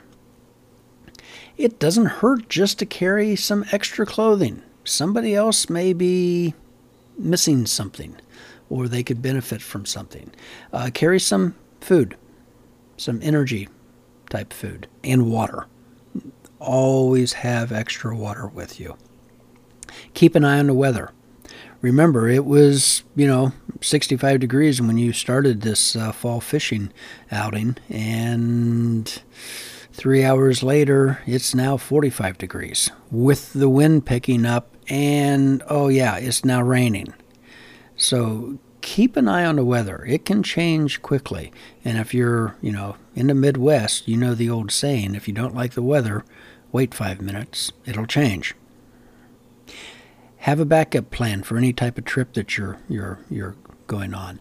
[1.56, 4.62] It doesn't hurt just to carry some extra clothing.
[4.84, 6.54] Somebody else may be
[7.18, 8.16] missing something
[8.70, 10.30] or they could benefit from something.
[10.72, 12.16] Uh, carry some food,
[12.96, 13.68] some energy
[14.30, 15.66] type food, and water.
[16.58, 18.96] Always have extra water with you.
[20.14, 21.10] Keep an eye on the weather.
[21.80, 26.92] Remember, it was, you know, 65 degrees when you started this uh, fall fishing
[27.32, 29.22] outing, and
[29.92, 36.16] three hours later, it's now 45 degrees with the wind picking up, and oh, yeah,
[36.18, 37.14] it's now raining.
[38.00, 40.04] So keep an eye on the weather.
[40.06, 41.52] It can change quickly.
[41.84, 45.34] And if you're, you know, in the Midwest, you know the old saying if you
[45.34, 46.24] don't like the weather,
[46.72, 48.54] wait five minutes, it'll change.
[50.38, 54.40] Have a backup plan for any type of trip that you're you're you're going on.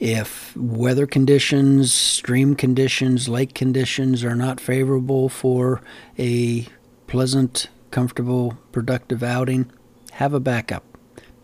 [0.00, 5.80] If weather conditions, stream conditions, lake conditions are not favorable for
[6.18, 6.66] a
[7.06, 9.70] pleasant, comfortable, productive outing,
[10.14, 10.82] have a backup.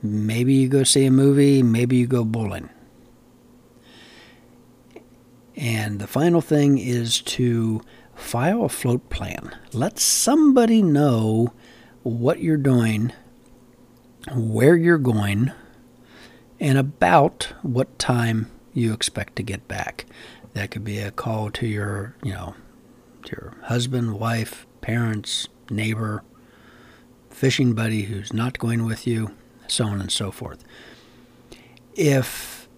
[0.03, 2.69] Maybe you go see a movie, maybe you go bowling.
[5.55, 7.83] And the final thing is to
[8.17, 9.57] file a float plan.
[9.73, 11.53] Let somebody know
[12.03, 13.13] what you're doing,
[14.35, 15.53] where you're going,
[16.59, 20.07] and about what time you expect to get back.
[20.55, 22.55] That could be a call to your, you know,
[23.31, 26.25] your husband, wife, parents, neighbor,
[27.31, 29.35] fishing buddy who's not going with you,
[29.73, 30.65] so on and so forth.
[31.95, 32.69] If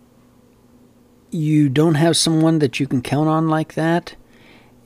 [1.31, 4.15] you don't have someone that you can count on like that,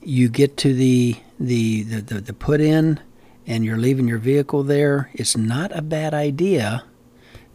[0.01, 2.99] you get to the the, the, the, the put in
[3.47, 6.83] and you're leaving your vehicle there, it's not a bad idea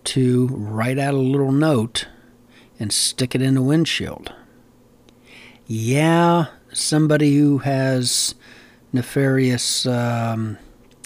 [0.04, 2.08] to write out a little note
[2.78, 4.32] and stick it in the windshield.
[5.66, 8.34] Yeah, somebody who has
[8.92, 10.58] nefarious um,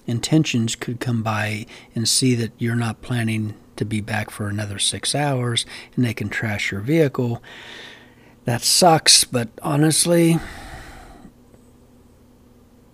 [0.09, 4.79] intentions could come by and see that you're not planning to be back for another
[4.79, 7.41] six hours and they can trash your vehicle.
[8.45, 10.39] That sucks, but honestly,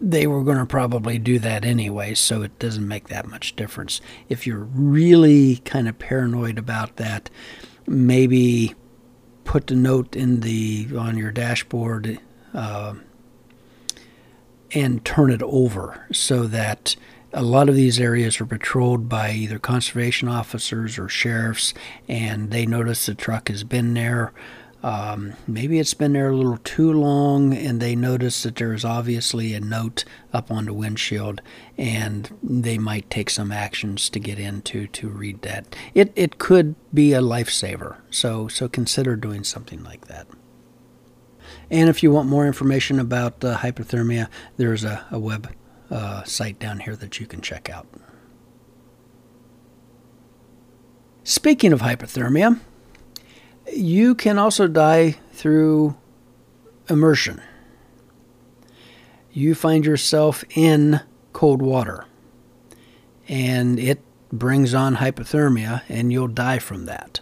[0.00, 4.00] they were going to probably do that anyway, so it doesn't make that much difference.
[4.28, 7.30] If you're really kind of paranoid about that,
[7.86, 8.74] maybe
[9.44, 12.18] put the note in the on your dashboard
[12.52, 12.94] uh,
[14.74, 16.96] and turn it over so that
[17.32, 21.74] a lot of these areas are patrolled by either conservation officers or sheriffs,
[22.08, 24.32] and they notice the truck has been there
[24.84, 29.54] um, maybe it's been there a little too long, and they notice that there's obviously
[29.54, 31.40] a note up on the windshield,
[31.78, 35.74] and they might take some actions to get into to read that.
[35.94, 40.26] It it could be a lifesaver, so so consider doing something like that.
[41.70, 45.52] And if you want more information about uh, hypothermia, there's a, a web
[45.90, 47.86] uh, site down here that you can check out.
[51.22, 52.60] Speaking of hypothermia,
[53.72, 55.96] you can also die through
[56.88, 57.40] immersion.
[59.32, 61.00] You find yourself in
[61.32, 62.04] cold water
[63.26, 64.00] and it
[64.32, 67.20] brings on hypothermia and you'll die from that.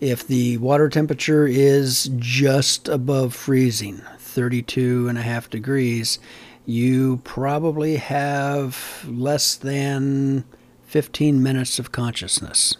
[0.00, 6.20] If the water temperature is just above freezing, 32 and a half degrees,
[6.64, 10.44] you probably have less than
[10.84, 12.76] 15 minutes of consciousness.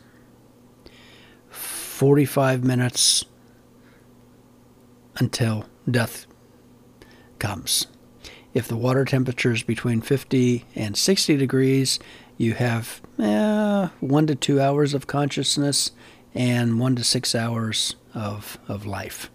[1.49, 3.25] 45 minutes
[5.17, 6.27] until death
[7.41, 7.89] comes.
[8.55, 11.99] If the water temperature is between 50 and 60 degrees,
[12.37, 15.91] you have eh, one to two hours of consciousness
[16.39, 19.29] and one to six hours of, of life.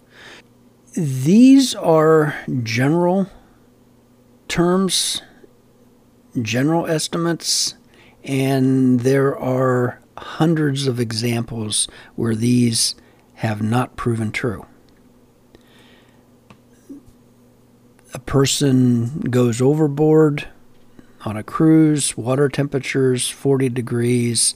[0.94, 3.28] These are general
[4.48, 5.20] terms,
[6.40, 7.74] general estimates,
[8.24, 12.94] and there are hundreds of examples where these
[13.34, 14.64] have not proven true.
[18.14, 20.48] A person goes overboard
[21.26, 24.54] on a cruise, water temperatures 40 degrees.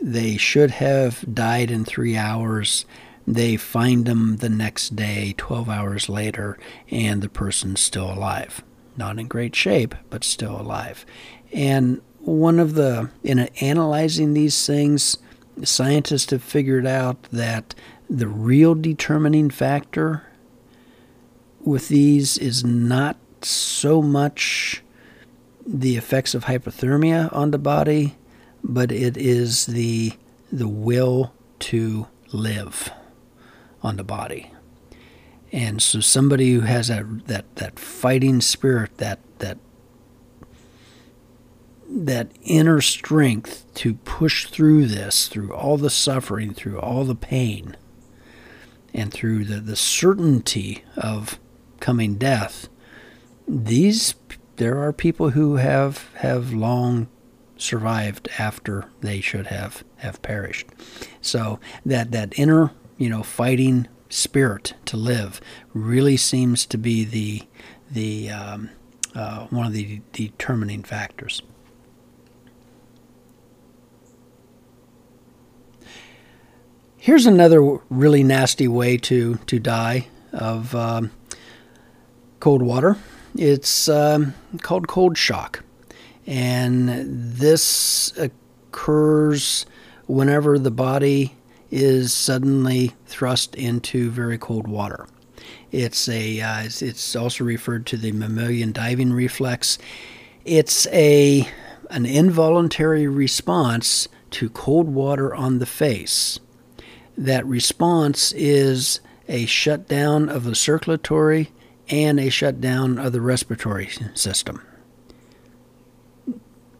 [0.00, 2.84] They should have died in three hours.
[3.26, 6.58] They find them the next day, 12 hours later,
[6.90, 8.62] and the person's still alive.
[8.96, 11.04] Not in great shape, but still alive.
[11.52, 15.18] And one of the in analyzing these things,
[15.62, 17.74] scientists have figured out that
[18.08, 20.24] the real determining factor
[21.60, 24.82] with these is not so much
[25.66, 28.16] the effects of hypothermia on the body,
[28.66, 30.12] but it is the
[30.52, 32.90] the will to live
[33.82, 34.50] on the body.
[35.52, 39.58] And so somebody who has that that, that fighting spirit, that that
[41.88, 47.76] that inner strength to push through this, through all the suffering, through all the pain,
[48.92, 51.38] and through the, the certainty of
[51.78, 52.68] coming death,
[53.46, 54.16] these
[54.56, 57.06] there are people who have have long
[57.56, 60.66] survived after they should have have perished.
[61.20, 65.40] So that that inner, you know, fighting spirit to live
[65.74, 67.42] really seems to be the
[67.90, 68.70] the um,
[69.14, 71.42] uh, one of the determining factors.
[76.98, 81.12] Here's another really nasty way to to die of um,
[82.40, 82.96] cold water.
[83.36, 85.62] It's um, called cold shock,
[86.26, 89.66] and this occurs
[90.06, 91.34] whenever the body
[91.70, 95.06] is suddenly thrust into very cold water.
[95.72, 99.78] It's a uh, it's also referred to the mammalian diving reflex.
[100.44, 101.48] It's a
[101.90, 106.40] an involuntary response to cold water on the face
[107.16, 111.50] that response is a shutdown of the circulatory
[111.88, 114.60] and a shutdown of the respiratory system.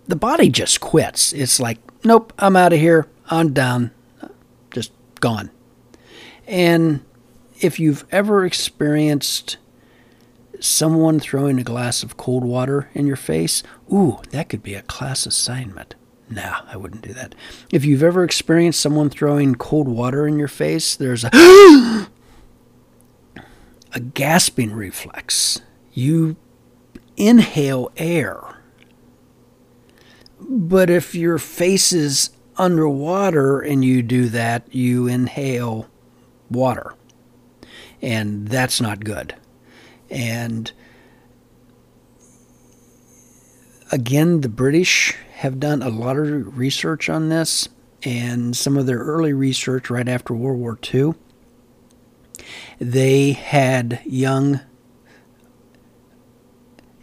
[0.08, 1.32] The body just quits.
[1.32, 3.08] It's like, nope, I'm out of here.
[3.28, 3.90] I'm done.
[4.70, 5.50] Just gone.
[6.46, 7.04] And
[7.60, 9.56] if you've ever experienced
[10.60, 14.82] someone throwing a glass of cold water in your face, ooh, that could be a
[14.82, 15.94] class assignment.
[16.28, 17.34] Nah, I wouldn't do that.
[17.72, 21.30] If you've ever experienced someone throwing cold water in your face, there's a
[23.92, 25.60] a gasping reflex.
[25.92, 26.36] You
[27.16, 28.55] inhale air.
[30.40, 35.88] But if your face is underwater and you do that, you inhale
[36.50, 36.94] water.
[38.02, 39.34] And that's not good.
[40.10, 40.70] And
[43.90, 47.68] again, the British have done a lot of research on this,
[48.02, 51.14] and some of their early research right after World War II.
[52.78, 54.60] They had young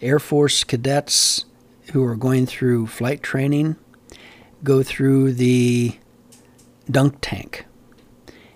[0.01, 1.45] Air Force cadets
[1.93, 3.75] who are going through flight training
[4.63, 5.95] go through the
[6.89, 7.65] dunk tank.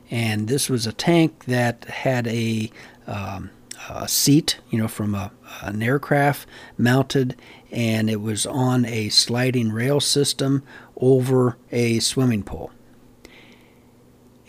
[0.10, 2.72] And this was a tank that had a,
[3.06, 3.52] um,
[3.90, 5.32] a seat, you know, from a,
[5.62, 6.48] an aircraft
[6.80, 7.36] mounted,
[7.72, 10.64] and it was on a sliding rail system
[10.96, 12.72] over a swimming pool.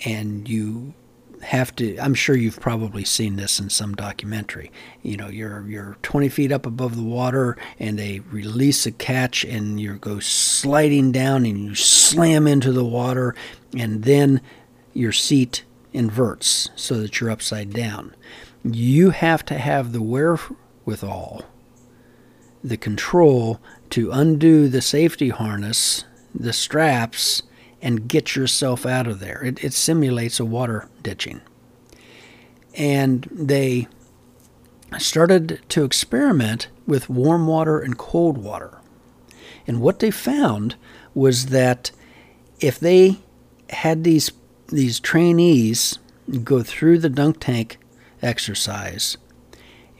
[0.04, 0.94] And you
[1.42, 4.70] have to I'm sure you've probably seen this in some documentary.
[5.02, 9.44] You know, you're you're 20 feet up above the water and they release a catch
[9.44, 13.34] and you go sliding down and you slam into the water
[13.76, 14.40] and then
[14.94, 18.14] your seat inverts so that you're upside down.
[18.64, 21.44] You have to have the wherewithal
[22.62, 23.60] the control
[23.90, 27.42] to undo the safety harness, the straps,
[27.80, 29.42] and get yourself out of there.
[29.42, 31.40] It, it simulates a water ditching.
[32.74, 33.88] And they
[34.98, 38.78] started to experiment with warm water and cold water.
[39.66, 40.76] And what they found
[41.14, 41.90] was that
[42.60, 43.18] if they
[43.70, 44.32] had these
[44.68, 45.98] these trainees
[46.44, 47.78] go through the dunk tank
[48.20, 49.16] exercise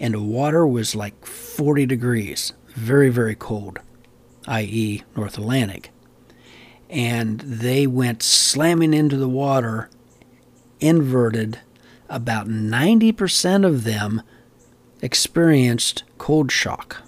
[0.01, 3.81] and the water was like 40 degrees, very, very cold,
[4.47, 5.91] i.e., North Atlantic.
[6.91, 9.91] And they went slamming into the water,
[10.81, 11.61] inverted.
[12.09, 14.23] About 90% of them
[15.03, 17.03] experienced cold shock.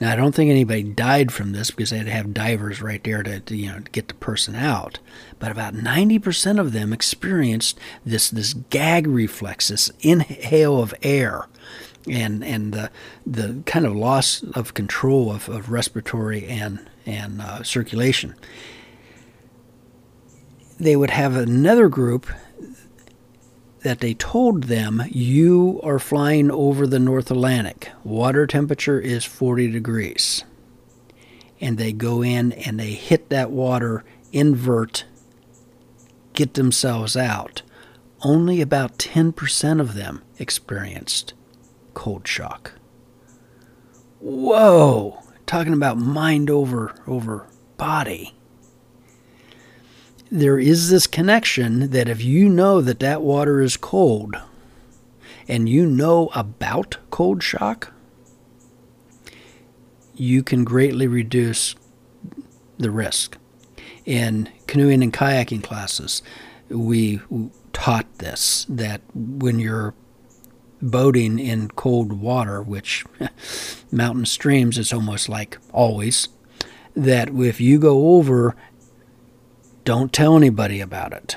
[0.00, 3.02] Now, I don't think anybody died from this because they had to have divers right
[3.02, 4.98] there to, to, you know get the person out.
[5.38, 11.46] But about 90% of them experienced this this gag reflex, this inhale of air,
[12.08, 12.90] and and the
[13.24, 18.34] the kind of loss of control of, of respiratory and and uh, circulation.
[20.78, 22.26] They would have another group
[23.82, 27.90] that they told them you are flying over the North Atlantic.
[28.02, 30.42] Water temperature is 40 degrees.
[31.60, 35.04] And they go in and they hit that water, invert,
[36.32, 37.62] get themselves out.
[38.22, 41.34] Only about 10% of them experienced
[41.92, 42.72] cold shock.
[44.18, 45.22] Whoa!
[45.46, 47.46] Talking about mind over over
[47.76, 48.33] body
[50.34, 54.34] there is this connection that if you know that that water is cold
[55.46, 57.92] and you know about cold shock,
[60.12, 61.76] you can greatly reduce
[62.78, 63.38] the risk.
[64.04, 66.20] In canoeing and kayaking classes,
[66.68, 67.20] we
[67.72, 69.94] taught this that when you're
[70.82, 73.04] boating in cold water, which
[73.92, 76.28] mountain streams is almost like always,
[76.96, 78.56] that if you go over,
[79.84, 81.36] don't tell anybody about it.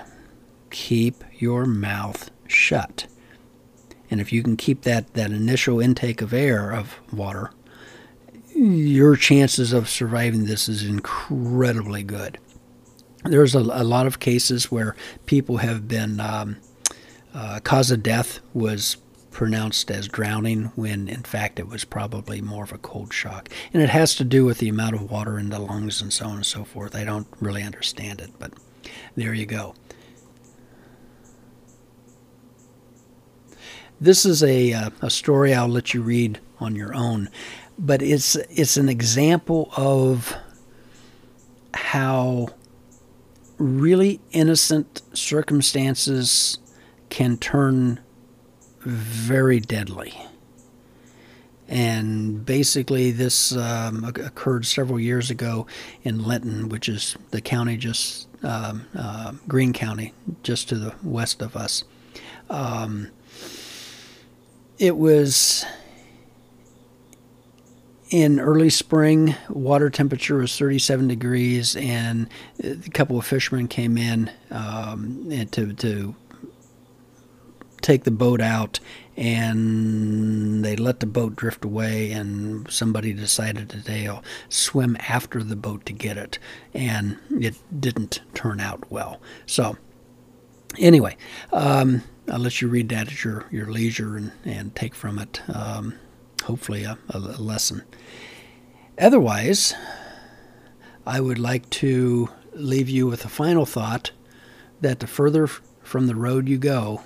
[0.69, 3.07] Keep your mouth shut.
[4.09, 7.51] And if you can keep that, that initial intake of air, of water,
[8.55, 12.39] your chances of surviving this is incredibly good.
[13.23, 14.95] There's a, a lot of cases where
[15.25, 16.57] people have been, um,
[17.33, 18.97] uh, cause of death was
[19.37, 23.47] pronounced as drowning when in fact it was probably more of a cold shock.
[23.71, 26.25] And it has to do with the amount of water in the lungs and so
[26.25, 26.95] on and so forth.
[26.95, 28.51] I don't really understand it, but
[29.15, 29.75] there you go.
[34.01, 37.29] This is a, uh, a story I'll let you read on your own,
[37.77, 40.35] but it's it's an example of
[41.75, 42.47] how
[43.59, 46.57] really innocent circumstances
[47.11, 47.99] can turn
[48.79, 50.13] very deadly.
[51.69, 55.67] And basically, this um, occurred several years ago
[56.03, 59.33] in Linton, which is the county just um, uh,
[59.73, 60.13] County,
[60.43, 61.83] just to the west of us.
[62.49, 63.09] Um,
[64.77, 65.65] it was
[68.09, 72.29] in early spring, water temperature was 37 degrees, and
[72.63, 76.15] a couple of fishermen came in um, to, to
[77.81, 78.79] take the boat out
[79.15, 85.55] and they let the boat drift away and somebody decided that they'll swim after the
[85.55, 86.37] boat to get it
[86.73, 89.19] and it didn't turn out well.
[89.45, 89.77] So
[90.77, 91.15] anyway
[91.53, 95.41] um, i'll let you read that at your, your leisure and, and take from it
[95.53, 95.93] um,
[96.43, 97.83] hopefully a, a lesson.
[98.99, 99.73] Otherwise
[101.05, 104.11] i would like to leave you with a final thought
[104.81, 107.01] that the further from the road you go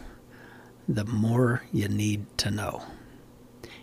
[0.88, 2.84] the more you need to know.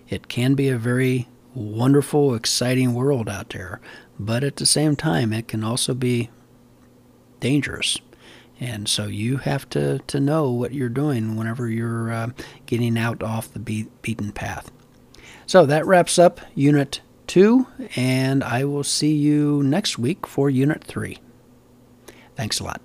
[0.08, 3.80] It can be a very wonderful, exciting world out there,
[4.18, 6.30] but at the same time, it can also be
[7.40, 7.98] dangerous.
[8.60, 12.30] And so you have to, to know what you're doing whenever you're uh,
[12.66, 14.70] getting out off the beaten path.
[15.46, 20.82] So that wraps up Unit 2, and I will see you next week for Unit
[20.84, 21.18] 3.
[22.34, 22.80] Thanks a lot.